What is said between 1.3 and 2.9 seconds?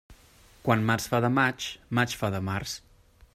maig, maig fa de març.